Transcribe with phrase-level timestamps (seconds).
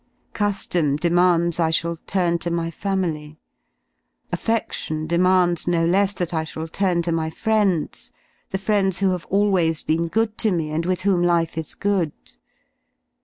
[0.33, 3.39] Cu^om demands I shall turn to my family;
[4.33, 8.11] affe61:ion demands no less that I shall turn to my friends,
[8.49, 12.13] the friends who have always been good to me and with whom life is good.